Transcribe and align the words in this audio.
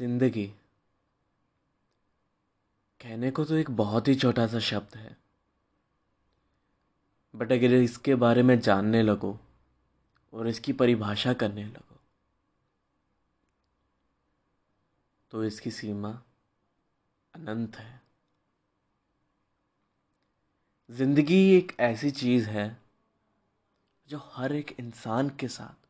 ज़िंदगी। 0.00 0.46
कहने 3.00 3.30
को 3.30 3.44
तो 3.44 3.56
एक 3.56 3.70
बहुत 3.72 4.08
ही 4.08 4.14
छोटा 4.14 4.46
सा 4.46 4.58
शब्द 4.60 4.96
है। 4.96 5.16
बट 7.34 7.52
अगर 7.52 7.74
इसके 7.74 8.14
बारे 8.14 8.42
में 8.42 8.58
जानने 8.60 9.02
लगो 9.02 9.38
और 10.32 10.48
इसकी 10.48 10.72
परिभाषा 10.72 11.32
करने 11.32 11.64
लगो 11.64 11.98
तो 15.32 15.44
इसकी 15.44 15.70
सीमा 15.70 16.10
अनंत 17.34 17.76
है। 17.76 18.00
ज़िंदगी 20.90 21.38
एक 21.56 21.72
ऐसी 21.80 22.10
चीज़ 22.12 22.48
है 22.48 22.66
जो 24.08 24.20
हर 24.32 24.52
एक 24.52 24.74
इंसान 24.78 25.30
के 25.30 25.48
साथ 25.48 25.86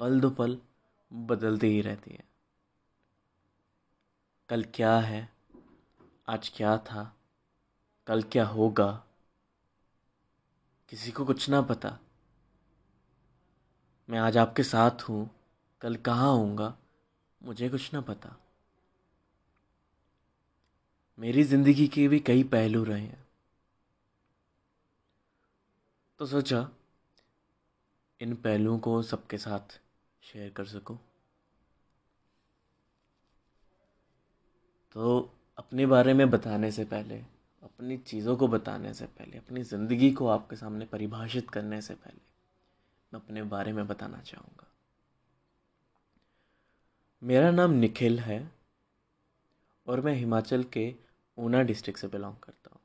पल 0.00 0.20
दो 0.20 0.30
पल 0.30 0.56
बदलती 1.10 1.66
ही 1.66 1.80
रहती 1.82 2.10
है। 2.10 2.22
कल 4.48 4.64
क्या 4.74 4.98
है? 4.98 5.28
आज 6.28 6.52
क्या 6.56 6.78
था? 6.78 7.16
कल 8.06 8.22
क्या 8.22 8.46
होगा? 8.46 9.04
किसी 10.88 11.10
को 11.10 11.24
कुछ 11.24 11.48
ना 11.48 11.62
पता। 11.62 11.98
मैं 14.10 14.18
आज 14.18 14.36
आपके 14.36 14.62
साथ 14.62 14.90
हूँ। 14.90 15.30
कल 15.80 15.96
कहाँ 15.96 16.32
होऊँगा? 16.32 16.76
मुझे 17.42 17.68
कुछ 17.68 17.94
ना 17.94 18.00
पता। 18.00 18.36
मेरी 21.18 21.42
ज़िंदगी 21.42 21.88
के 21.88 22.08
भी 22.08 22.20
कई 22.20 22.42
पहलू 22.42 22.84
रहे 22.84 23.00
हैं। 23.00 23.26
तो 26.18 26.26
सोचा, 26.26 26.70
इन 28.20 28.34
पहलुओं 28.34 28.78
को 28.78 29.02
सबके 29.02 29.38
साथ 29.38 29.80
शेयर 30.22 30.50
कर 30.50 30.64
सकूँ। 30.64 30.98
तो 34.96 35.30
अपने 35.58 35.86
बारे 35.86 36.12
में 36.14 36.28
बताने 36.30 36.70
से 36.72 36.84
पहले, 36.84 37.16
अपनी 37.62 37.96
चीज़ों 37.96 38.36
को 38.36 38.48
बताने 38.48 38.92
से 38.94 39.06
पहले, 39.06 39.38
अपनी 39.38 39.62
ज़िंदगी 39.62 40.10
को 40.10 40.26
आपके 40.28 40.56
सामने 40.56 40.84
परिभाषित 40.84 41.50
करने 41.50 41.80
से 41.82 41.94
पहले, 41.94 42.20
मैं 43.12 43.20
अपने 43.20 43.42
बारे 43.42 43.72
में 43.72 43.86
बताना 43.86 44.20
चाहूँगा। 44.20 44.66
मेरा 47.22 47.50
नाम 47.50 47.70
निखिल 47.70 48.18
है 48.18 48.38
और 49.86 50.00
मैं 50.00 50.14
हिमाचल 50.14 50.64
के 50.72 50.94
ऊना 51.38 51.62
डिस्ट्रिक्ट 51.62 52.00
से 52.00 52.08
बिलोंग 52.08 52.36
करता 52.36 52.70
हूँ। 52.74 52.80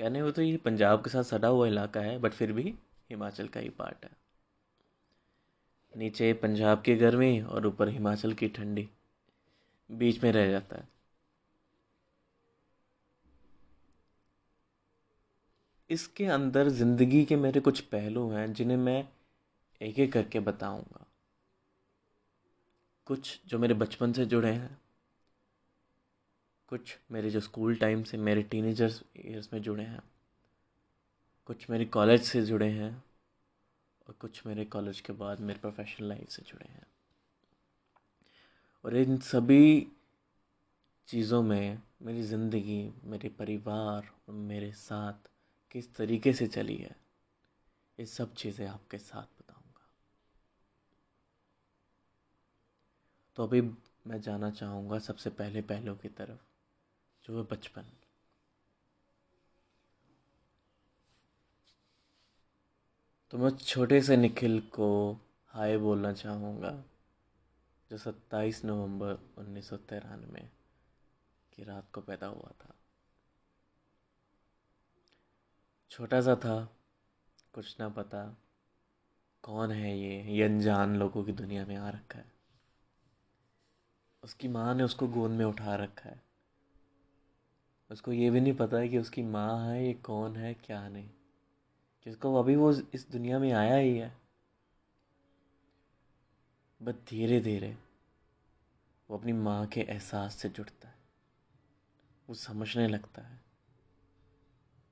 कहने 0.00 0.22
को 0.22 0.30
तो 0.30 0.42
ये 0.42 0.56
पंजाब 0.56 1.02
के 1.04 1.10
साथ 1.10 1.22
सटा 1.22 1.48
हुआ 1.48 1.66
इलाका 1.66 2.00
है 2.00 2.18
बट 2.18 2.32
फिर 2.32 2.52
भी 2.52 2.74
हिमाचल 3.10 3.48
का 3.48 3.60
ही 3.60 3.68
पार्ट 3.68 4.04
है। 4.04 4.10
नीचे 5.94 6.32
पंजाब 6.32 6.82
की 6.82 6.94
गर्मी 6.96 7.40
और 7.40 7.66
ऊपर 7.66 7.88
हिमाचल 7.88 8.32
की 8.32 8.48
ठंडी। 8.48 8.88
बीच 9.90 10.24
में 10.24 10.32
रह 10.32 10.50
जाता 10.50 10.76
है। 10.76 10.88
इसके 15.90 16.26
अंदर 16.26 16.68
ज़िंदगी 16.68 17.24
के 17.24 17.36
मेरे 17.36 17.60
कुछ 17.60 17.80
पहलू 17.80 18.30
हैं 18.30 18.52
जिन्हें 18.52 18.76
मैं 18.76 19.08
एक 19.80 19.98
एक 19.98 20.12
करके 20.12 20.40
बताऊँगा। 20.40 21.06
कुछ 23.06 23.40
जो 23.46 23.58
मेरे 23.58 23.74
बचपन 23.74 24.12
से 24.12 24.26
जुड़े 24.26 24.52
हैं। 24.52 24.78
कुछ 26.68 26.98
मेरे 27.12 27.30
जो 27.30 27.40
स्कूल 27.40 27.76
टाइम 27.76 28.02
से 28.02 28.16
मेरे 28.16 28.42
टीनेजर्स 28.42 29.02
ईयर्स 29.16 29.52
में 29.52 29.62
जुड़े 29.62 29.84
हैं। 29.84 30.02
कुछ 31.46 31.70
मेरे 31.70 31.84
कॉलेज 31.84 32.22
से 32.22 32.42
जुड़े 32.42 32.70
हैं। 32.70 33.04
और 34.06 34.14
कुछ 34.20 34.46
मेरे 34.46 34.64
कॉलेज 34.64 35.00
के 35.00 35.12
बाद 35.12 35.40
मेरे 35.40 35.58
प्रोफेशनल 35.58 36.08
लाइफ 36.08 36.28
से 36.28 36.42
जुड़े 36.42 36.68
हैं। 36.68 36.86
और 38.86 38.96
इन 38.96 39.16
सभी 39.18 39.86
चीज़ों 41.08 41.42
में 41.42 41.82
मेरी 42.02 42.22
ज़िंदगी, 42.22 42.92
मेरे 43.04 43.28
परिवार 43.28 44.10
और 44.28 44.34
मेरे 44.34 44.70
साथ 44.72 45.28
किस 45.70 45.94
तरीके 45.94 46.32
से 46.32 46.46
चली 46.46 46.76
है, 46.76 46.94
ये 47.98 48.06
सब 48.06 48.34
चीज़ें 48.34 48.66
आपके 48.66 48.98
साथ 48.98 49.26
बताऊँगा। 49.40 49.88
तो 53.36 53.42
अभी 53.42 53.60
मैं 54.06 54.20
जाना 54.20 54.50
चाहूँगा 54.50 54.98
सबसे 54.98 55.30
पहले 55.30 55.62
पहलों 55.62 55.96
की 55.96 56.08
तरफ़, 56.08 56.40
जो 57.24 57.38
है 57.38 57.46
बचपन। 57.52 57.92
तो 63.32 63.38
मैं 63.38 63.50
छोटे 63.50 64.00
से 64.02 64.16
निखिल 64.16 64.60
को 64.60 64.90
हाय 65.54 65.76
बोलना 65.78 66.12
चाहूँगा। 66.12 66.82
जो 67.90 67.98
सत्ताईस 67.98 68.64
नवंबर 68.64 69.34
उन्नीस 69.38 69.68
सौ 69.68 69.76
तिरानवे 69.76 70.50
की 71.52 71.64
रात 71.64 71.90
को 71.92 72.00
पैदा 72.00 72.26
हुआ 72.26 72.52
था। 72.64 72.74
छोटा 75.90 76.20
सा 76.20 76.36
था, 76.36 76.76
कुछ 77.52 77.80
ना 77.80 77.88
पता 77.88 78.36
कौन 79.42 79.70
है 79.70 79.98
ये 79.98 80.22
ये 80.22 80.42
अनजान 80.42 80.96
लोगों 80.96 81.24
की 81.24 81.32
दुनिया 81.32 81.66
में 81.66 81.76
आ 81.76 81.90
रखा 81.90 82.18
है। 82.18 82.32
उसकी 84.22 84.48
माँ 84.48 84.74
ने 84.74 84.82
उसको 84.82 85.08
गोद 85.08 85.30
में 85.30 85.44
उठा 85.44 85.74
रखा 85.74 86.10
है। 86.10 86.22
उसको 87.90 88.12
ये 88.12 88.30
भी 88.30 88.40
नहीं 88.40 88.56
पता 88.56 88.76
है 88.76 88.88
कि 88.88 88.98
उसकी 88.98 89.22
माँ 89.22 89.66
है, 89.66 89.86
ये 89.86 89.94
कौन 89.94 90.36
है, 90.36 90.54
क्या 90.54 90.88
नहीं। 90.88 91.10
जिसको 92.04 92.34
अभी 92.34 92.56
वो 92.56 92.72
इस 92.72 93.10
दुनिया 93.10 93.38
में 93.38 93.52
आया 93.52 93.76
ही 93.76 93.98
है। 93.98 94.25
बस 96.80 96.94
धीरे 97.10 97.40
धीरे 97.40 97.76
वो 99.08 99.18
अपनी 99.18 99.32
माँ 99.32 99.66
के 99.66 99.80
एहसास 99.80 100.34
से 100.34 100.48
जुड़ता 100.48 100.88
है। 100.88 100.94
वो 102.28 102.34
समझने 102.34 102.86
लगता 102.88 103.22
है 103.22 103.40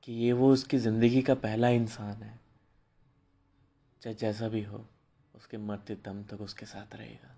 कि 0.02 0.12
ये 0.12 0.32
वो 0.32 0.52
उसकी 0.52 0.78
ज़िंदगी 0.78 1.22
का 1.22 1.34
पहला 1.34 1.68
इंसान 1.68 2.22
है। 2.22 2.40
चाहे 4.02 4.14
जैसा 4.14 4.48
भी 4.48 4.62
हो, 4.62 4.84
उसके 5.34 5.58
मरते 5.58 5.94
दम 5.94 6.22
तक 6.22 6.40
उसके 6.40 6.66
साथ 6.66 6.96
रहेगा। 6.96 7.34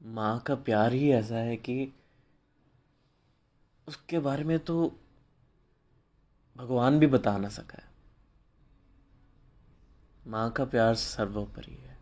माँ 0.00 0.38
का 0.40 0.54
प्यार 0.54 0.92
ही 0.92 1.10
ऐसा 1.10 1.36
है 1.36 1.56
कि 1.56 1.92
उसके 3.88 4.18
बारे 4.18 4.44
में 4.44 4.58
तो 4.58 5.00
भगवान 6.56 6.98
भी 6.98 7.06
बता 7.06 7.38
ना 7.38 7.48
सका 7.48 7.82
है। 7.82 7.95
माँ 10.28 10.50
का 10.50 10.64
प्यार 10.64 10.94
सर्वोपरि 10.94 11.72
है। 11.72 11.96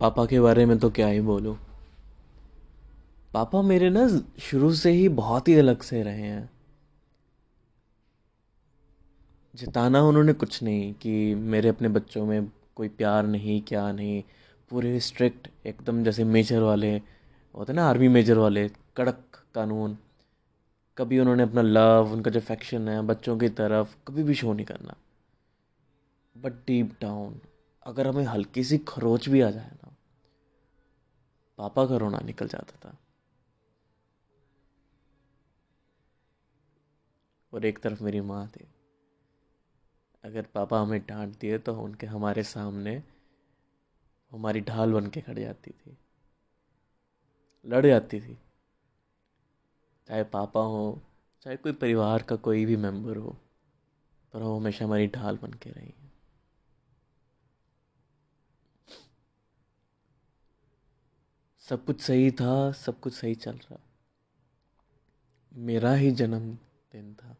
पापा 0.00 0.26
के 0.26 0.40
बारे 0.40 0.66
में 0.66 0.78
तो 0.78 0.90
क्या 0.90 1.06
ही 1.06 1.20
बोलूँ। 1.20 1.58
पापा 3.34 3.62
मेरे 3.62 3.90
ना 3.90 4.08
शुरू 4.40 4.72
से 4.74 4.90
ही 4.90 5.08
बहुत 5.08 5.48
ही 5.48 5.54
अलग 5.54 5.82
से 5.82 6.02
रहे 6.02 6.22
हैं। 6.22 6.50
जिताना 9.54 10.02
उन्होंने 10.02 10.32
कुछ 10.32 10.62
नहीं 10.62 10.94
कि 10.94 11.34
मेरे 11.34 11.68
अपने 11.68 11.88
बच्चों 11.88 12.26
में 12.26 12.52
कोई 12.76 12.88
प्यार 12.88 13.26
नहीं, 13.26 13.62
क्या 13.62 13.92
नहीं। 13.92 14.22
पूरे 14.70 15.00
स्ट्रिक्ट 15.00 15.48
एकदम 15.66 16.04
जैसे 16.04 16.24
मेजर 16.24 16.60
वाले 16.60 17.02
होते 17.54 17.72
हैं 17.72 17.76
ना 17.76 17.86
आर्मी 17.88 18.08
मेजर 18.08 18.38
वाले, 18.38 18.68
कड़क 18.68 19.44
कानून। 19.54 19.96
कभी 20.98 21.18
उन्होंने 21.18 21.42
अपना 21.42 21.62
लव 21.62 22.12
उनका 22.12 22.30
जो 22.30 22.40
फैक्शन 22.40 22.88
है, 22.88 23.02
बच्चों 23.02 23.38
की 23.38 23.48
तरफ़ 23.48 23.96
कभी 24.08 24.22
भी 24.22 24.34
शो 24.34 24.52
नहीं 24.52 24.66
करना। 24.66 24.94
बट 26.36 26.52
डीप 26.66 26.96
डाउन 27.00 27.40
अगर 27.86 28.06
हमें 28.06 28.24
हल्की 28.24 28.64
सी 28.64 28.78
खरोच 28.78 29.28
भी 29.28 29.40
आ 29.40 29.50
जाए 29.50 29.70
ना, 29.70 29.94
पापा 31.58 31.86
का 31.86 31.96
रोना 31.96 32.18
निकल 32.18 32.48
जाता 32.48 32.78
था। 32.84 32.96
और 37.52 37.64
एक 37.64 37.78
तरफ़ 37.78 38.02
मेरी 38.02 38.20
माँ 38.20 38.46
थी। 38.48 38.66
अगर 40.24 40.42
पापा 40.54 40.80
हमें 40.80 41.00
डांट 41.00 41.38
दिए 41.38 41.58
तो 41.58 41.74
उनके, 41.74 42.06
हमारे 42.06 42.42
सामने 42.42 43.02
हमारी 44.32 44.60
ढाल 44.60 44.92
बन 44.92 45.06
के 45.06 45.20
खड़ 45.20 45.38
जाती 45.38 45.70
थी। 45.70 45.96
लड़ 47.66 47.86
जाती 47.86 48.20
थी। 48.20 48.38
चाहे 50.08 50.24
पापा 50.24 50.60
हो, 50.60 51.02
चाहे 51.42 51.56
कोई 51.56 51.72
परिवार 51.72 52.22
का 52.22 52.36
कोई 52.36 52.64
भी 52.64 52.76
मेंबर 52.76 53.16
हो, 53.16 53.36
पर 54.32 54.42
वो 54.42 54.58
हमेशा 54.58 54.84
हमारी 54.84 55.06
ढाल 55.06 55.38
बन 55.42 55.52
के 55.52 55.70
रही। 55.70 55.86
है 55.86 56.12
सब 61.58 61.84
कुछ 61.84 62.00
सही 62.00 62.30
था, 62.30 62.72
सब 62.72 63.00
कुछ 63.00 63.14
सही 63.14 63.34
चल 63.34 63.52
रहा। 63.52 63.80
मेरा 65.54 65.92
ही 65.92 66.10
जन्म 66.10 66.54
दिन 66.92 67.14
था। 67.14 67.36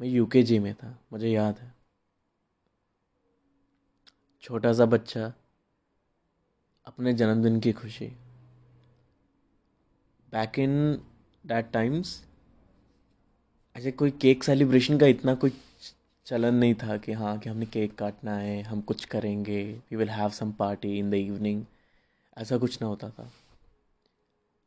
मैं 0.00 0.08
यूकेजी 0.08 0.58
में 0.58 0.74
था, 0.74 0.98
मुझे 1.12 1.28
याद 1.28 1.58
है। 1.58 1.74
छोटा 4.40 4.72
सा 4.72 4.84
बच्चा 4.84 5.32
अपने 6.88 7.12
जन्मदिन 7.12 7.58
की 7.60 7.72
खुशी। 7.72 8.06
बैक 10.32 10.58
इन 10.58 11.02
डैट 11.44 11.70
टाइम्स 11.72 12.24
ऐसे 13.76 13.90
कोई 13.92 14.10
केक 14.10 14.44
सेलिब्रेशन 14.44 14.98
का 14.98 15.06
इतना 15.06 15.34
कोई 15.34 15.52
चलन 16.26 16.54
नहीं 16.54 16.74
था 16.74 16.96
कि 16.96 17.12
हाँ 17.12 17.38
कि 17.38 17.48
हमने 17.48 17.66
केक 17.66 17.94
काटना 17.94 18.36
है, 18.36 18.62
हम 18.62 18.80
कुछ 18.80 19.04
करेंगे 19.04 19.62
we 19.90 19.96
will 19.96 20.10
have 20.10 20.30
some 20.30 20.52
party 20.52 20.98
in 20.98 21.10
the 21.10 21.14
evening 21.14 21.64
ऐसा 22.38 22.58
कुछ 22.58 22.80
ना 22.82 22.88
होता 22.88 23.10
था। 23.10 23.30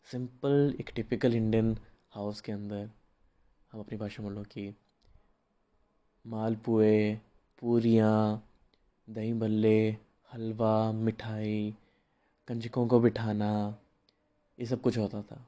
सिंपल 0.07 0.75
एक 0.79 0.91
टिपिकल 0.95 1.35
इंडियन 1.35 1.77
हाउस 2.11 2.41
के 2.41 2.51
अंदर 2.51 2.89
हम 3.71 3.79
अपनी 3.79 3.97
भाषा 3.97 4.23
में 4.23 4.29
लो 4.29 4.43
कि 4.43 4.73
मालपुए 6.25 7.19
पूरियाँ, 7.61 8.43
दही 9.09 9.33
भल्ले, 9.33 9.97
हलवा, 10.33 10.91
मिठाई 10.91 11.73
कंजकों 12.47 12.87
को 12.87 12.99
बिठाना, 12.99 13.77
ये 14.59 14.65
सब 14.65 14.81
कुछ 14.81 14.97
होता 14.97 15.21
था। 15.21 15.47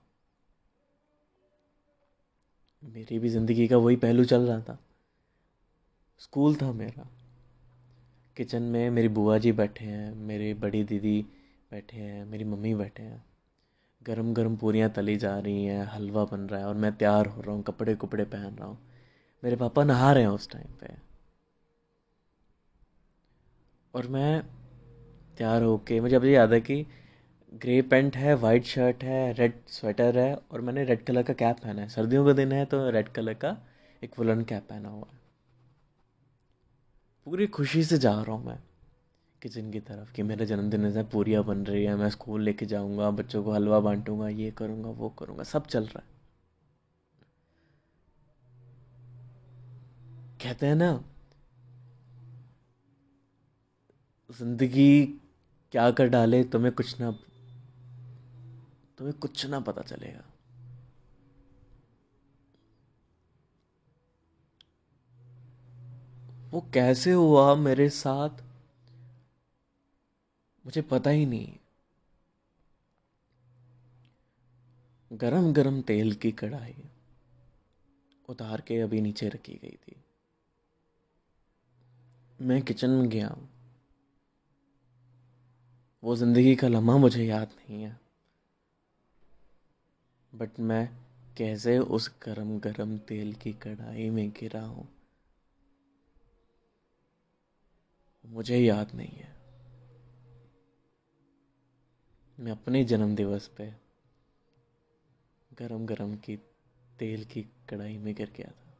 मेरी 2.84 3.20
भी 3.20 3.30
ज़िंदगी 3.30 3.68
का 3.68 3.78
वही 3.78 3.96
पहलू 3.96 4.26
चल 4.26 4.42
रहा 4.42 4.62
था। 4.62 4.80
स्कूल 6.20 6.56
था 6.56 6.72
मेरा। 6.72 7.08
किचन 8.38 8.64
में 8.64 8.90
मेरी 8.90 9.08
बुआ 9.08 9.38
जी 9.38 9.52
बैठे 9.52 9.86
हैं, 9.86 10.16
मेरी 10.16 10.54
बड़ी 10.54 10.84
दीदी 10.84 11.26
बैठे 11.72 11.98
हैं, 11.98 12.26
मेरी 12.26 12.44
मम्मी 12.44 12.76
बैठे 12.76 13.04
हैं। 13.04 13.26
गरम 14.04 14.34
गरम 14.34 14.56
पूरियाँ 14.56 14.90
तली 14.90 15.16
जा 15.18 15.40
रही 15.40 15.66
हैं, 15.66 15.86
हलवा 15.86 16.26
बन 16.26 16.40
रहा 16.40 16.60
है 16.60 16.68
और 16.68 16.76
मैं 16.76 16.96
तैयार 16.96 17.26
हो 17.26 17.42
रहा 17.42 17.56
हूँ 17.56 17.64
कपड़े 17.64 17.96
कपड़े 17.96 18.24
पहन 18.24 18.56
रहा 18.56 18.68
हूँ। 18.68 18.78
मेरे 19.44 19.56
पापा 19.56 19.84
नहा 19.84 20.14
रहे 20.14 20.24
हैं 20.24 20.30
उस 20.30 20.50
टाइम 20.50 20.74
पे। 20.82 20.88
और 23.94 24.08
मैं 24.08 24.44
तैयार 25.38 25.64
होके, 25.64 26.00
मुझे 26.02 26.16
अभी 26.16 26.36
याद 26.36 26.54
है 26.54 26.60
कि 26.62 26.86
ग्रे 27.62 27.82
पेंट 27.82 28.16
है 28.16 28.34
वाइट 28.36 28.64
शर्ट 28.66 29.04
है 29.04 29.32
रेड 29.34 29.54
स्वेटर 29.70 30.18
है 30.18 30.34
और 30.52 30.62
मैंने 30.62 30.84
रेड 30.84 31.04
कलर 31.06 31.24
का 31.24 31.34
कैप 31.34 31.58
पहना 31.58 31.82
है। 31.82 31.90
सर्दियों 31.90 32.26
का 32.26 32.34
दिन 32.34 32.52
है 32.52 32.66
तो 32.66 32.90
रेड 32.90 33.10
कलर 33.10 33.34
का 33.34 33.58
एक 34.04 34.20
वुलन 34.20 34.42
कैप 34.44 34.68
पहना 34.70 34.90
हुआ 34.90 35.08
है। 35.12 35.22
पूरी 37.28 37.48
खुशी 37.48 37.84
से 37.84 37.98
जा 37.98 38.12
रहा 38.14 38.36
हूँ 38.36 38.46
मैं 38.46 38.58
किचन 39.42 39.72
की 39.72 39.80
तरफ़ 39.80 40.12
कि 40.14 40.24
मेरा 40.24 40.46
जन्मदिन 40.46 40.86
है 40.88 41.04
पूरियाँ 41.04 41.44
बन 41.44 41.66
रही 41.66 41.84
है, 41.84 41.96
मैं 41.96 42.10
स्कूल 42.10 42.42
लेके 42.42 42.66
जाऊँगा, 42.66 43.10
बच्चों 43.12 43.44
को 43.44 43.52
हलवा 43.52 43.80
बांटूँगा, 43.80 44.30
ये 44.30 44.52
करूँगा, 44.52 44.90
वो 44.90 45.10
करूँगा, 45.10 45.44
सब 45.44 45.66
चल 45.68 45.84
रहा 45.86 46.00
है। 46.00 46.12
कहते 50.44 50.66
हैं 50.66 50.76
ना, 50.76 51.04
ज़िंदगी 54.30 55.20
क्या 55.74 55.92
कर 55.92 56.08
डाले, 56.08 56.44
तुम्हें 56.44 56.74
कुछ 56.74 57.00
ना, 57.00 57.12
तुम्हें 58.98 59.18
कुछ 59.18 59.46
ना 59.46 59.60
पता 59.60 59.82
चलेगा। 59.82 60.24
वो 66.50 66.62
कैसे 66.74 67.12
हुआ 67.12 67.56
मेरे 67.56 67.90
साथ? 67.90 68.30
मुझे 70.66 70.82
पता 70.82 71.10
ही 71.10 71.26
नहीं। 71.26 71.58
गरम 75.14 75.54
गरम 75.54 75.82
तेल 75.82 76.14
की 76.14 76.32
कढ़ाई 76.32 76.76
उतार 78.30 78.62
के 78.62 78.80
अभी 78.82 79.02
नीचे 79.02 79.30
रखी 79.30 79.54
गई 79.54 79.78
थी। 79.88 80.04
मैं 82.42 82.62
किचन 82.62 82.90
में 82.90 83.10
गया। 83.10 83.38
वो 86.04 86.16
ज़िंदगी 86.16 86.56
का 86.56 86.68
लम्हा 86.68 86.98
मुझे 86.98 87.26
याद 87.26 87.48
नहीं 87.48 87.84
है। 87.84 88.00
बट 90.36 90.60
मैं 90.60 90.90
कैसे 91.38 91.80
उस 91.80 92.20
गरम 92.24 92.60
गरम 92.60 92.98
तेल 92.98 93.34
की 93.34 93.54
कढ़ाई 93.54 94.10
में 94.10 94.30
गिरा 94.30 94.62
हूँ? 94.62 94.88
मुझे 98.26 98.58
याद 98.58 98.96
नहीं 98.96 99.18
है। 99.18 99.36
मैं 102.40 102.52
अपने 102.52 102.84
जन्म 102.84 103.16
दिवस 103.16 103.48
पे 103.48 103.74
गरम 105.54 105.86
गरम 105.86 106.16
की 106.16 106.36
तेल 107.00 107.26
की 107.26 107.42
कढ़ाई 107.70 107.98
में 107.98 108.16
गिर 108.16 108.34
गया 108.38 108.52
था। 108.52 108.78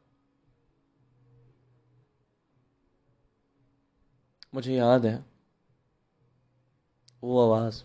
मुझे 4.54 4.74
याद 4.74 5.06
है 5.06 5.33
वो 7.24 7.38
आवाज़, 7.40 7.82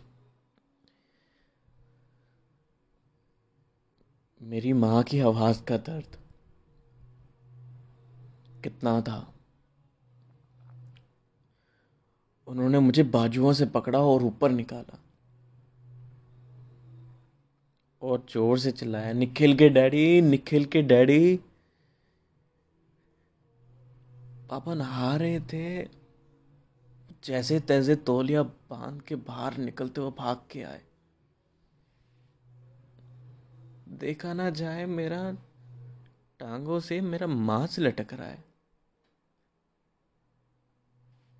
मेरी 4.41 4.71
माँ 4.74 5.03
की 5.03 5.19
आवाज़ 5.19 5.62
का 5.63 5.77
दर्द 5.77 6.18
कितना 8.63 9.00
था। 9.01 9.18
उन्होंने 12.47 12.80
मुझे 12.80 13.03
बाजुओं 13.03 13.53
से 13.53 13.65
पकड़ा 13.68 14.00
और 14.00 14.24
ऊपर 14.24 14.51
निकाला 14.51 15.00
और 18.01 18.25
ज़ोर 18.30 18.59
से 18.59 18.71
चिल्लाया, 18.71 19.13
निखिल 19.13 19.56
के 19.57 19.69
डैडी, 19.69 20.21
निखिल 20.21 20.65
के 20.65 20.81
डैडी, 20.81 21.39
पापा 24.50 24.74
नहा 24.74 25.15
रहे 25.15 25.39
थे 25.53 25.99
जैसे 27.29 27.59
तैसे 27.59 27.95
तौलिया 27.95 28.43
बाँध 28.43 29.01
के 29.01 29.15
बाहर 29.15 29.57
निकलते 29.57 30.01
हुए 30.01 30.11
भाग 30.11 30.41
के 30.51 30.63
आए। 30.63 30.81
देखा 33.87 34.33
ना 34.33 34.49
जाए 34.49 34.85
मेरा 34.85 35.37
टांगों 36.39 36.79
से 36.79 37.01
मेरा 37.01 37.27
मांस 37.27 37.79
लटक 37.79 38.13
रहा 38.13 38.27
है। 38.27 38.43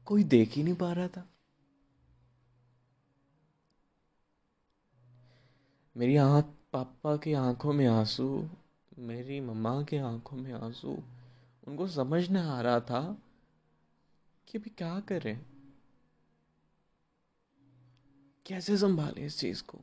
कोई 0.06 0.24
देख 0.24 0.52
ही 0.52 0.64
नहीं 0.64 0.76
पा 0.76 0.94
रहा 0.94 1.08
था। 1.08 1.30
मेरी 5.98 6.16
आँख 6.16 6.46
पापा 6.74 7.18
की 7.18 7.34
आँखों 7.34 7.74
में 7.74 7.88
आँसू, 7.88 8.50
मेरी 9.00 9.42
मम्मा 9.42 9.84
के 9.84 9.98
आँखों 9.98 10.38
में 10.38 10.54
आँसू, 10.54 11.04
उनको 11.68 11.88
समझ 11.88 12.30
नहीं 12.30 12.44
आ 12.44 12.62
रहा 12.62 12.80
था 12.80 13.18
कि 14.48 14.58
अभी 14.58 14.70
क्या 14.70 15.00
करें। 15.00 15.49
कैसे 18.50 18.78
संभाले 18.78 19.26
इस 19.26 19.40
चीज़ 19.40 19.64
को? 19.64 19.80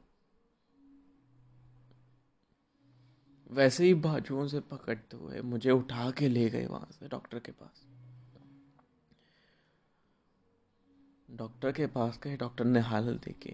वैसे 3.50 3.84
ही 3.84 3.94
बाजुओं 3.94 4.46
से 4.48 4.60
पकड़ते 4.60 5.16
हुए 5.16 5.40
मुझे 5.40 5.70
उठा 5.70 6.10
के 6.10 6.28
ले 6.28 6.50
गए 6.50 6.66
वहाँ 6.66 6.88
से 6.92 7.08
डॉक्टर 7.08 7.38
के 7.38 7.52
पास। 7.52 7.86
डॉक्टर 11.30 11.72
के 11.72 11.86
पास 11.86 12.20
गए, 12.22 12.36
डॉक्टर 12.36 12.64
ने 12.64 12.80
हालत 12.80 13.24
देखी। 13.24 13.50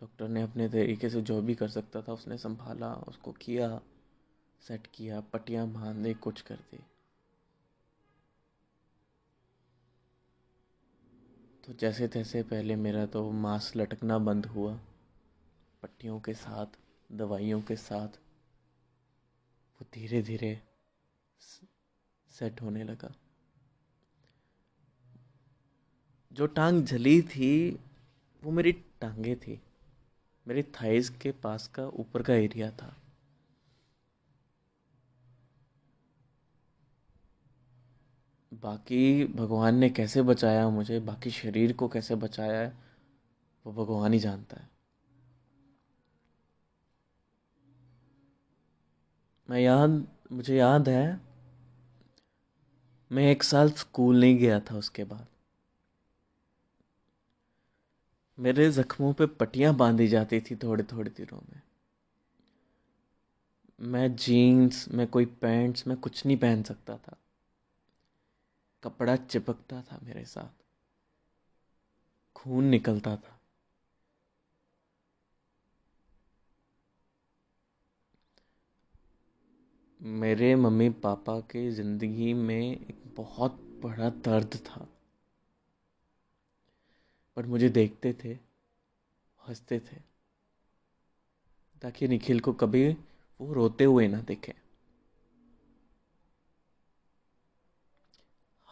डॉक्टर 0.00 0.28
ने 0.28 0.42
अपने 0.42 0.68
तरीके 0.68 1.10
से 1.10 1.22
जो 1.22 1.42
भी 1.42 1.54
कर 1.54 1.68
सकता 1.68 2.02
था 2.02 2.12
उसने 2.12 2.38
संभाला, 2.38 2.94
उसको 2.94 3.32
किया, 3.32 3.80
सेट 4.68 4.86
किया, 4.94 5.20
पट्टियाँ 5.20 5.68
बांधने 5.68 6.14
कुछ 6.14 6.40
कर 6.40 6.56
दी। 6.56 6.84
तो 11.66 11.72
जैसे 11.72 12.08
तैसे 12.08 12.42
पहले 12.42 12.76
मेरा 12.76 13.06
तो 13.06 13.30
मांस 13.30 13.72
लटकना 13.76 14.18
बंद 14.18 14.46
हुआ। 14.46 14.80
पट्टियों 15.82 16.20
के 16.20 16.34
साथ, 16.34 16.66
दवाइयों 17.12 17.62
के 17.62 17.76
साथ, 17.76 18.08
वो 19.78 19.86
धीरे 19.94 20.22
धीरे 20.22 20.62
सेट 22.30 22.62
होने 22.62 22.84
लगा। 22.84 23.14
जो 26.32 26.46
टांग 26.46 26.84
जली 26.84 27.22
थी, 27.22 27.80
वो 28.42 28.50
मेरी 28.50 28.72
टांगे 28.72 29.36
थी। 29.36 29.62
मेरी 30.48 30.62
थाइस 30.62 31.10
के 31.10 31.32
पास 31.32 31.68
का 31.68 31.86
ऊपर 31.86 32.22
का 32.22 32.34
एरिया 32.34 32.70
था। 32.70 33.01
बाकी 38.52 39.24
भगवान 39.24 39.74
ने 39.74 39.90
कैसे 39.90 40.22
बचाया 40.22 40.68
मुझे, 40.68 41.00
बाकी 41.00 41.30
शरीर 41.30 41.72
को 41.72 41.88
कैसे 41.88 42.14
बचाया 42.14 42.60
है, 42.60 42.78
वो 43.66 43.72
भगवान 43.72 44.12
ही 44.12 44.18
जानता 44.18 44.56
है। 44.56 44.70
मैं 49.50 49.60
याद, 49.60 50.06
मुझे 50.32 50.56
याद 50.56 50.88
है, 50.88 51.20
मैं 53.12 53.30
एक 53.30 53.42
साल 53.42 53.70
स्कूल 53.70 54.20
नहीं 54.20 54.38
गया 54.38 54.60
था 54.60 54.76
उसके 54.76 55.04
बाद। 55.04 55.26
मेरे 58.38 58.70
जख्मों 58.70 59.12
पे 59.12 59.26
पट्टियाँ 59.26 59.74
बांधी 59.74 60.08
जाती 60.08 60.40
थी 60.40 60.56
थोड़े 60.56 60.84
थोड़े 60.84 61.10
दिनों 61.10 61.38
में। 61.38 61.62
मैं 63.80 64.16
जीन्स, 64.16 64.88
मैं 64.88 65.06
कोई 65.06 65.24
पैंट्स, 65.24 65.86
मैं 65.86 65.96
कुछ 65.96 66.26
नहीं 66.26 66.36
पहन 66.36 66.62
सकता 66.62 66.96
था। 66.96 67.21
कपड़ा 68.82 69.16
चिपकता 69.16 69.82
था 69.82 69.98
मेरे 70.02 70.24
साथ। 70.24 70.62
खून 72.36 72.64
निकलता 72.64 73.16
था। 73.16 73.38
मेरे 80.00 80.54
मम्मी 80.56 80.90
पापा 80.90 81.40
के 81.40 81.70
ज़िंदगी 81.70 82.32
में 82.34 82.60
एक 82.60 83.02
बहुत 83.16 83.60
बड़ा 83.82 84.08
दर्द 84.10 84.56
था। 84.56 84.88
बट 87.36 87.46
मुझे 87.46 87.68
देखते 87.68 88.12
थे, 88.24 88.38
हँसते 89.40 89.78
थे, 89.80 89.96
ताकि 91.82 92.08
निखिल 92.08 92.40
को 92.40 92.52
कभी 92.52 92.88
वो 93.40 93.52
रोते 93.52 93.84
हुए 93.84 94.08
ना 94.08 94.20
देखे। 94.20 94.61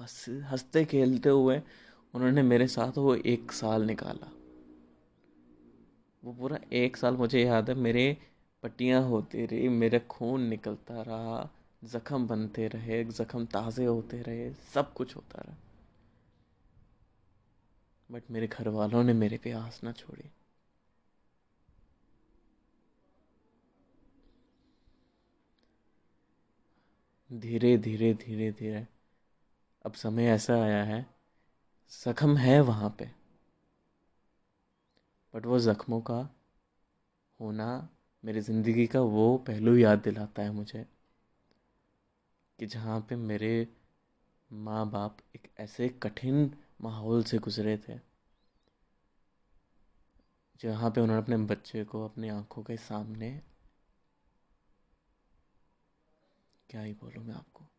हंस, 0.00 0.26
हँसते 0.28 0.84
खेलते 0.84 1.28
हुए 1.28 1.62
उन्होंने 2.14 2.42
मेरे 2.42 2.66
साथ 2.66 2.98
वो 2.98 3.14
एक 3.14 3.52
साल 3.52 3.82
निकाला। 3.82 4.32
वो 6.24 6.32
पूरा 6.32 6.58
एक 6.72 6.96
साल 6.96 7.16
मुझे 7.16 7.44
याद 7.44 7.68
है, 7.68 7.74
मेरे 7.74 8.16
पट्टियाँ 8.62 9.02
होती 9.02 9.46
रही, 9.46 9.68
मेरा 9.68 9.98
खून 9.98 10.40
निकलता 10.40 11.02
रहा, 11.02 11.50
ज़ख्म 11.84 12.26
बनते 12.26 12.68
रहे, 12.68 13.04
ज़ख्म 13.04 13.46
ताज़े 13.46 13.84
होते 13.84 14.22
रहे, 14.22 14.52
सब 14.52 14.92
कुछ 14.92 15.16
होता 15.16 15.42
रहा। 15.46 15.56
बट 18.12 18.22
मेरे 18.30 18.46
घर 18.46 18.68
वालों 18.68 19.04
ने 19.04 19.12
मेरे 19.12 19.38
पे 19.38 19.50
आस 19.50 19.80
ना 19.84 19.92
छोड़ी। 19.92 20.30
धीरे 27.32 27.78
धीरे 27.78 28.14
धीरे 28.14 28.52
धीरे 28.52 28.86
अब 29.84 29.92
समय 29.94 30.26
ऐसा 30.26 30.54
आया 30.62 30.82
है, 30.84 31.04
जख्म 31.92 32.36
है 32.36 32.60
वहाँ 32.62 32.94
पे। 32.98 33.10
बट 35.34 35.46
वो 35.46 35.58
ज़ख्मों 35.58 36.00
का 36.00 36.20
होना, 37.40 37.66
मेरी 38.24 38.40
ज़िंदगी 38.40 38.86
का 38.86 39.00
वो 39.10 39.26
पहलू 39.46 39.76
याद 39.76 39.98
दिलाता 39.98 40.42
है 40.42 40.50
मुझे 40.52 40.86
कि 42.58 42.66
जहाँ 42.66 43.00
पे 43.00 43.16
मेरे 43.16 43.50
माँ 44.50 44.84
बाप 44.90 45.16
एक 45.36 45.48
ऐसे 45.60 45.88
कठिन 46.02 46.50
माहौल 46.80 47.22
से 47.24 47.38
गुज़रे 47.38 47.76
थे, 47.78 47.98
जहाँ 50.60 50.90
पे 50.90 51.00
उन्होंने 51.00 51.22
अपने 51.22 51.36
बच्चे 51.46 51.84
को 51.84 52.04
अपनी 52.04 52.28
आँखों 52.28 52.62
के 52.62 52.76
सामने, 52.78 53.30
क्या 56.70 56.82
ही 56.82 56.92
बोलूँ 56.94 57.24
मैं 57.24 57.34
आपको? 57.34 57.69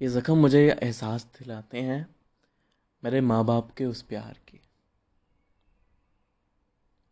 ये 0.00 0.08
ज़ख्म 0.08 0.36
मुझे 0.38 0.60
एहसास 0.62 1.24
दिलाते 1.34 1.80
हैं 1.80 2.06
मेरे 3.02 3.20
माँ 3.20 3.44
बाप 3.44 3.70
के 3.76 3.84
उस 3.84 4.02
प्यार 4.02 4.38
की 4.48 4.60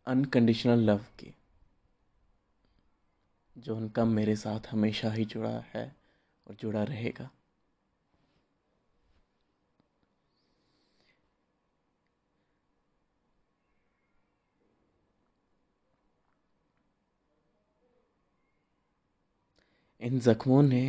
अनकंडीशनल 0.07 0.79
लव 0.79 1.05
की, 1.19 1.33
जो 3.55 3.75
उनका 3.75 4.05
मेरे 4.05 4.35
साथ 4.35 4.67
हमेशा 4.71 5.11
ही 5.11 5.25
जुड़ा 5.25 5.57
है 5.73 5.85
और 6.47 6.55
जुड़ा 6.55 6.83
रहेगा। 6.83 7.29
इन 20.01 20.19
ज़ख्मों 20.19 20.61
ने 20.63 20.83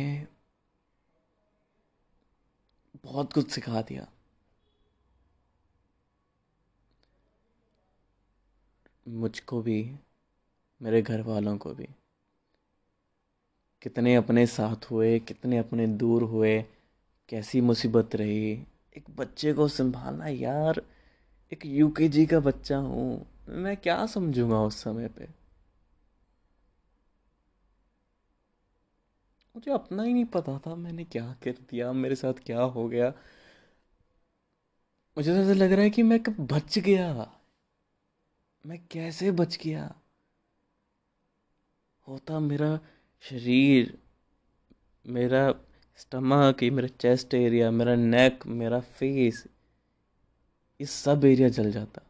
बहुत 3.05 3.33
कुछ 3.33 3.51
सिखा 3.51 3.81
दिया। 3.81 4.07
मुझको 9.07 9.61
भी, 9.61 9.95
मेरे 10.81 11.01
घर 11.01 11.21
वालों 11.21 11.57
को 11.57 11.73
भी। 11.73 11.87
कितने 13.81 14.15
अपने 14.15 14.47
साथ 14.47 14.91
हुए, 14.91 15.19
कितने 15.19 15.57
अपने 15.57 15.87
दूर 15.87 16.23
हुए, 16.23 16.65
कैसी 17.29 17.61
मुसीबत 17.61 18.15
रही। 18.15 18.51
एक 18.97 19.03
बच्चे 19.15 19.53
को 19.53 19.67
संभालना, 19.67 20.27
यार, 20.27 20.81
एक 21.53 21.65
यूकेजी 21.65 22.25
का 22.25 22.39
बच्चा 22.39 22.77
हूँ। 22.77 23.27
मैं 23.47 23.77
क्या 23.77 24.05
समझूँगा 24.05 24.59
उस 24.59 24.83
समय 24.83 25.07
पे? 25.07 25.44
मुझे 29.55 29.71
अपना 29.71 30.03
ही 30.03 30.13
नहीं 30.13 30.25
पता 30.25 30.59
था 30.59 30.75
मैंने 30.75 31.03
क्या 31.03 31.35
कर 31.43 31.51
दिया, 31.51 31.93
मेरे 31.93 32.15
साथ 32.15 32.33
क्या 32.33 32.61
हो 32.61 32.87
गया। 32.87 33.13
मुझे 35.17 35.33
तो 35.33 35.39
ऐसा 35.41 35.53
लग 35.53 35.71
रहा 35.71 35.81
है 35.81 35.89
कि 35.89 36.03
मैं 36.03 36.19
कब 36.23 36.47
बच 36.51 36.79
गया। 36.79 37.31
मैं 38.65 38.87
कैसे 38.91 39.31
बच 39.31 39.57
गया? 39.63 39.95
होता 42.07 42.39
मेरा 42.39 42.79
शरीर, 43.21 43.97
मेरा 45.07 45.53
स्टमक 45.97 46.63
मेरा 46.63 46.87
चेस्ट 46.87 47.33
एरिया, 47.33 47.71
मेरा 47.71 47.95
नेक 47.95 48.45
मेरा 48.47 48.79
फेस 48.79 49.47
ये 50.81 50.85
सब 50.85 51.25
एरिया 51.25 51.49
जल 51.49 51.71
जाता। 51.71 52.01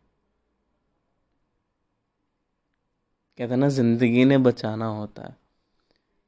कहते 3.37 3.55
ना, 3.55 3.69
ज़िंदगी 3.69 4.25
ने 4.25 4.37
बचाना 4.37 4.85
होता 4.85 5.23
है। 5.23 5.44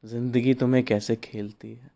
ज़िंदगी 0.04 0.54
तुम्हें 0.54 0.84
कैसे 0.84 1.16
खेलती 1.16 1.74
है? 1.74 1.92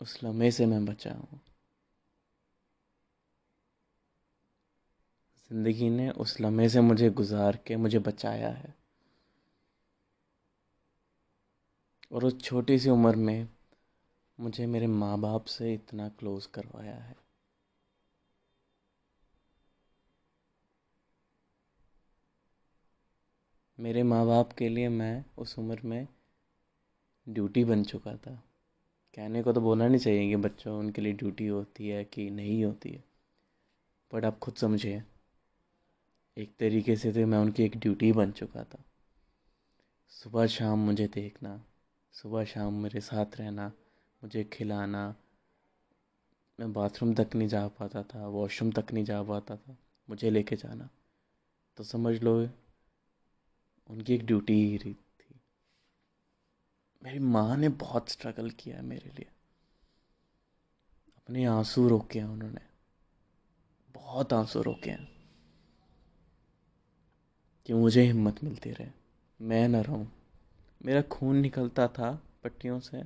उस 0.00 0.18
लम्हे 0.24 0.50
से 0.50 0.66
मैं 0.66 0.84
बचा 0.84 1.12
हूँ। 1.12 1.40
ज़िंदगी 5.50 5.90
ने 5.90 6.10
उस 6.10 6.40
लम्हे 6.40 6.68
से 6.68 6.80
मुझे 6.80 7.10
गुजार 7.10 7.58
के 7.66 7.76
मुझे 7.76 7.98
बचाया 7.98 8.48
है। 8.48 8.74
और 12.12 12.24
उस 12.24 12.40
छोटी 12.40 12.78
सी 12.78 12.90
उम्र 12.90 13.16
में 13.16 13.48
मुझे 14.38 14.66
मेरे 14.66 14.86
माँ 14.86 15.20
बाप 15.20 15.44
से 15.44 15.74
इतना 15.74 16.08
क्लोज 16.08 16.46
करवाया 16.46 16.94
है। 16.94 17.21
मेरे 23.78 24.02
माँ 24.02 24.26
बाप 24.26 24.52
के 24.52 24.68
लिए 24.68 24.88
मैं 24.88 25.24
उस 25.38 25.58
उम्र 25.58 25.80
में 25.84 26.06
ड्यूटी 27.28 27.64
बन 27.64 27.84
चुका 27.84 28.16
था। 28.16 28.34
कहने 29.14 29.42
को 29.42 29.52
तो 29.52 29.60
बोलना 29.60 29.88
नहीं 29.88 29.98
चाहिए 29.98 30.28
कि 30.28 30.36
बच्चों, 30.36 30.78
उनके 30.78 31.02
लिए 31.02 31.12
ड्यूटी 31.12 31.46
होती 31.46 31.88
है 31.88 32.04
कि 32.04 32.30
नहीं 32.30 32.64
होती 32.64 32.90
है। 32.90 33.04
बट 34.14 34.24
आप 34.24 34.38
खुद 34.38 34.54
समझिए, 34.54 35.02
एक 36.36 36.54
तरीके 36.58 36.96
से 36.96 37.12
तो 37.12 37.26
मैं 37.26 37.38
उनकी 37.38 37.62
एक 37.62 37.76
ड्यूटी 37.76 38.12
बन 38.12 38.30
चुका 38.30 38.64
था। 38.64 38.84
सुबह 40.08 40.46
शाम 40.46 40.78
मुझे 40.78 41.06
देखना, 41.06 41.64
सुबह 42.12 42.44
शाम 42.44 42.74
मेरे 42.74 43.00
साथ 43.00 43.36
रहना, 43.36 43.72
मुझे 44.22 44.44
खिलाना, 44.44 45.14
मैं 46.60 46.72
बाथरूम 46.72 47.14
तक 47.14 47.34
नहीं 47.34 47.48
जा 47.48 47.68
पाता 47.68 48.02
था 48.02 48.26
वॉशरूम 48.28 48.72
तक 48.72 48.92
नहीं 48.92 49.04
जा 49.04 49.22
पाता 49.22 49.56
था, 49.56 49.76
मुझे 50.08 50.30
लेके 50.30 50.56
जाना। 50.56 50.88
तो 51.76 51.84
समझ 51.84 52.22
लो 52.22 52.48
उनकी 53.92 54.14
एक 54.14 54.26
ड्यूटी 54.26 54.52
ही 54.52 54.76
रही 54.76 54.94
थी। 54.94 55.40
मेरी 57.04 57.18
माँ 57.18 57.56
ने 57.56 57.68
बहुत 57.68 58.08
स्ट्रगल 58.08 58.50
किया 58.50 58.76
है 58.76 58.82
मेरे 58.82 59.08
लिए। 59.08 59.26
अपने 61.16 61.44
आँसू 61.44 61.88
रोके 61.88 62.18
हैं 62.18 62.26
उन्होंने। 62.26 62.60
बहुत 63.90 64.32
आँसू 64.32 64.62
रोके 64.62 64.90
हैं 64.90 65.12
कि 67.66 67.72
मुझे 67.72 68.02
हिम्मत 68.02 68.44
मिलती 68.44 68.70
रहे। 68.70 68.88
मैं 69.40 69.68
न 69.68 69.76
रहूँ। 69.76 70.12
मेरा 70.84 71.02
खून 71.02 71.36
निकलता 71.36 71.88
था 71.88 72.22
पट्टियों 72.44 72.80
से। 72.80 73.02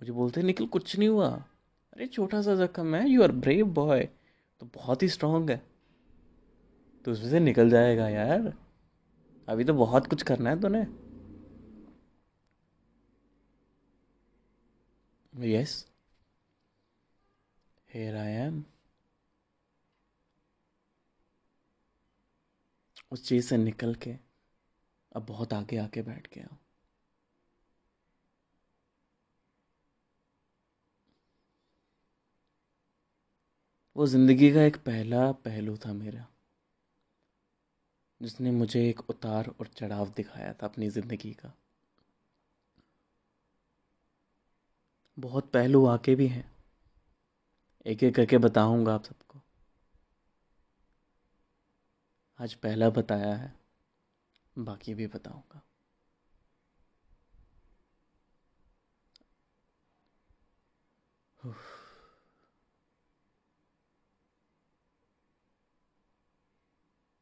मुझे 0.00 0.12
बोलते 0.12 0.42
निकल 0.42 0.66
कुछ 0.66 0.98
नहीं 0.98 1.08
हुआ। 1.08 1.30
अरे 1.92 2.06
छोटा 2.06 2.42
सा 2.42 2.66
जख्म 2.66 2.94
है। 2.94 3.08
यू 3.08 3.22
आर 3.22 3.32
ब्रेव 3.32 3.66
बॉय 3.66 4.08
तो 4.60 4.66
बहुत 4.74 5.02
ही 5.02 5.08
स्ट्रांग 5.08 5.50
है। 5.50 5.62
तो 7.04 7.12
उसमें 7.12 7.30
से 7.30 7.40
निकल 7.40 7.70
जाएगा 7.70 8.08
यार। 8.08 8.65
अभी 9.48 9.64
तो 9.64 9.74
बहुत 9.74 10.06
कुछ 10.06 10.22
करना 10.22 10.50
है 10.50 10.60
तूने। 10.60 10.86
यस 15.32 15.74
हेयर 17.90 18.16
आई 18.16 18.32
एम 18.36 18.62
उस 23.12 23.26
चीज़ 23.28 23.46
से 23.46 23.56
निकल 23.56 23.94
के 23.94 24.14
अब 25.12 25.26
बहुत 25.26 25.52
आगे 25.54 25.76
आके 25.78 26.02
बैठ 26.02 26.28
गया 26.34 26.56
वो 33.96 34.06
ज़िंदगी 34.06 34.52
का 34.52 34.62
एक 34.62 34.76
पहला 34.86 35.30
पहलू 35.44 35.76
था 35.76 35.92
मेरा। 35.92 36.26
जिसने 38.20 38.50
मुझे 38.50 38.88
एक 38.88 39.00
उतार 39.10 39.54
और 39.60 39.66
चढ़ाव 39.66 40.12
दिखाया 40.16 40.52
था 40.52 40.66
अपनी 40.66 40.88
ज़िंदगी 40.88 41.32
का। 41.32 41.52
बहुत 45.18 45.50
पहलू 45.50 45.84
आके 45.86 46.14
भी 46.14 46.26
हैं। 46.26 46.44
एक 47.86 48.02
एक 48.02 48.14
करके 48.14 48.38
बताऊँगा 48.38 48.94
आप 48.94 49.04
सबको। 49.04 49.40
आज 52.38 52.54
पहला 52.54 52.90
बताया 52.90 53.34
है, 53.34 53.52
बाकी 54.56 54.94
भी 54.94 55.06
बताऊँगा। 55.06 55.62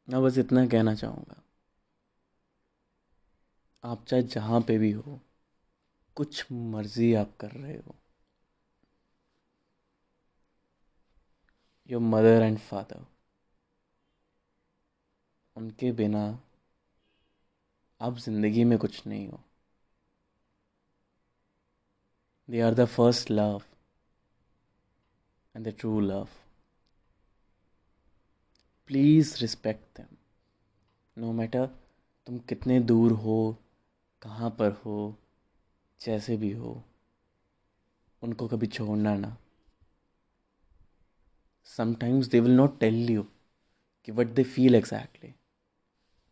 मैं 0.09 0.23
बस 0.23 0.39
इतना 0.39 0.67
कहना 0.67 0.95
चाहूँगा। 0.95 1.41
आप 3.85 4.05
चाहे 4.09 4.23
जहाँ 4.23 4.61
पे 4.61 4.77
भी 4.79 4.91
हो, 4.93 5.19
कुछ 6.17 6.45
मर्ज़ी 6.53 7.13
आप 7.15 7.37
कर 7.41 7.51
रहे 7.51 7.77
हो। 7.77 7.95
योर 11.91 12.01
मदर 12.03 12.43
एंड 12.43 12.59
फादर 12.59 13.05
उनके 15.57 15.91
बिना 15.93 16.23
आप 18.01 18.17
ज़िंदगी 18.19 18.65
में 18.65 18.79
कुछ 18.79 19.07
नहीं 19.07 19.29
हो। 19.29 19.41
They 22.49 22.61
are 22.61 22.75
the 22.75 22.85
first 22.87 23.31
love 23.31 23.63
and 25.55 25.67
the 25.67 25.75
true 25.81 26.01
love 26.01 26.29
please 28.87 29.37
respect 29.41 30.01
them 30.01 30.17
no 31.17 31.33
matter 31.33 31.67
तुम 32.27 32.39
कितने 32.39 32.81
दूर 32.81 33.13
हो, 33.13 33.57
कहाँ 34.23 34.51
पर 34.51 34.71
हो, 34.71 35.15
जैसे 36.01 36.37
भी 36.37 36.51
हो, 36.53 36.83
उनको 38.23 38.49
कभी 38.49 38.67
छोड़ना 38.67 39.15
ना। 39.15 39.37
Sometimes 41.65 42.27
they 42.27 42.41
will 42.41 42.53
not 42.53 42.79
tell 42.81 43.11
you 43.11 43.23
कि 44.05 44.13
what 44.13 44.27
they 44.27 44.43
feel 44.43 44.75
exactly 44.75 45.35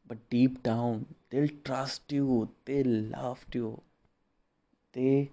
but 0.09 0.19
deep 0.31 0.63
down 0.65 1.01
they 1.31 1.47
trust 1.47 2.13
you 2.13 2.49
they 2.67 2.83
love 2.83 3.37
you 3.57 3.71
they 4.95 5.25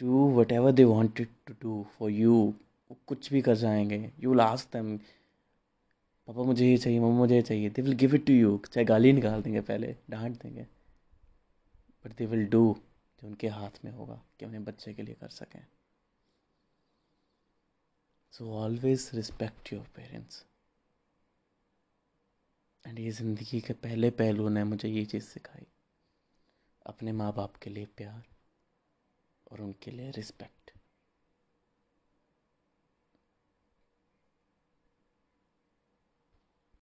do 0.00 0.28
whatever 0.52 0.72
they 0.72 0.84
wanted 0.84 1.28
to 1.46 1.54
do 1.62 1.86
for 1.98 2.10
you 2.10 2.54
वो 2.90 2.96
कुछ 3.06 3.32
भी 3.32 3.42
कर 3.42 3.54
जाएँगे। 3.54 4.12
यू 4.20 4.34
लास्ट 4.34 4.72
दैम 4.72 4.98
पापा, 6.28 6.42
मुझे 6.42 6.66
ये 6.66 6.76
चाहिए, 6.76 6.98
मम्मा, 7.00 7.18
मुझे 7.18 7.34
ये 7.34 7.42
चाहिए। 7.42 7.70
They 7.70 7.82
will 7.82 7.92
give 7.96 8.14
it 8.14 8.26
to 8.26 8.32
you 8.32 8.56
चाहे 8.66 8.84
गाली 8.84 9.12
निकाल 9.12 9.42
देंगे 9.42 9.60
पहले, 9.60 9.94
डांट 10.10 10.42
देंगे। 10.42 10.62
बट 12.04 12.16
दे 12.16 12.26
विल 12.26 12.46
डू 12.46 12.60
जो 13.18 13.26
उनके 13.28 13.48
हाथ 13.48 13.84
में 13.84 13.90
होगा, 13.92 14.20
कि 14.38 14.46
उन्हें 14.46 14.64
बच्चे 14.64 14.94
के 14.94 15.02
लिए 15.02 15.14
कर 15.14 15.28
सकें। 15.28 15.64
So 18.32 18.50
always 18.54 19.10
respect 19.14 19.72
your 19.72 19.86
parents 19.96 20.44
and 22.84 22.98
ये 22.98 23.10
ज़िंदगी 23.10 23.60
के 23.60 23.72
पहले 23.74 24.10
पहलू 24.10 24.48
ने 24.48 24.64
मुझे 24.64 24.88
ये 24.88 25.04
चीज़ 25.04 25.24
सिखाई। 25.24 25.66
अपने 26.86 27.12
माँ 27.12 27.32
बाप 27.32 27.56
के 27.56 27.70
लिए 27.70 27.86
प्यार 27.96 28.22
और 29.50 29.60
उनके 29.60 29.90
लिए 29.90 30.10
रिस्पेक्ट 30.10 30.57